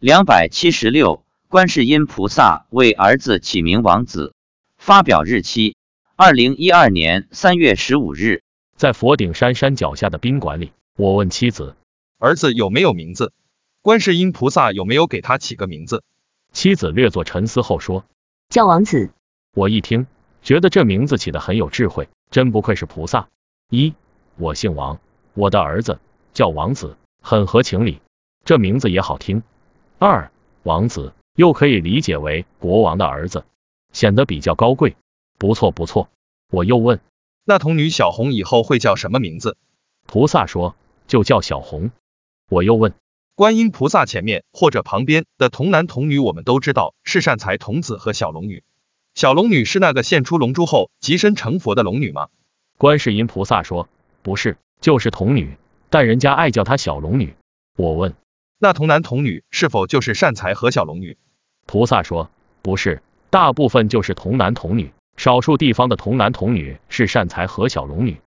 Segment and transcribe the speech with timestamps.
[0.00, 4.32] 两百七十六，观世音菩萨为儿子起名王子。
[4.76, 5.74] 发表日期：
[6.14, 8.44] 二零一二年三月十五日。
[8.76, 11.74] 在佛顶山山脚下的宾馆里，我问妻子
[12.18, 13.32] ：“儿子有没有名字？
[13.82, 16.04] 观世音菩萨有没有给他起个名字？”
[16.54, 18.04] 妻子略作沉思后说
[18.48, 19.10] ：“叫王子。”
[19.52, 20.06] 我一听，
[20.44, 23.26] 觉得这名字起的很有智慧，真不愧是菩萨。
[23.68, 23.94] 一，
[24.36, 25.00] 我姓王，
[25.34, 25.98] 我的儿子
[26.34, 28.00] 叫王子，很合情理，
[28.44, 29.42] 这名字也好听。
[30.00, 30.30] 二，
[30.62, 33.44] 王子又可以理解为国王的儿子。
[33.92, 34.94] 显得比较高贵，
[35.38, 36.08] 不错不错。
[36.52, 37.00] 我又问，
[37.44, 39.56] 那童女小红以后会叫什么名字？
[40.06, 40.76] 菩萨说，
[41.08, 41.90] 就叫小红。
[42.48, 42.94] 我又问，
[43.34, 48.62] 观音菩萨前面或者旁边的童男童女，我们都知道是善财童子和小龙女。
[49.14, 52.28] 小龙女是那个现出龙珠后即身成佛的龙女吗？
[52.76, 53.88] 观世音菩萨说，
[54.22, 55.56] 不是，就是童女，
[55.90, 57.34] 但人家爱叫她小龙女。
[57.74, 58.14] 我问，
[58.60, 61.16] 那童男童女是否就是善财和小龙女？
[61.66, 62.28] 菩萨说，
[62.60, 63.00] 不是。
[63.30, 68.20] 大部分就是童男童女，少数地方的童男童女是善财和小龙女。